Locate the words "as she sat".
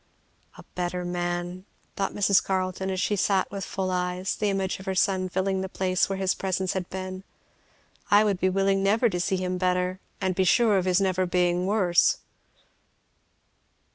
2.89-3.51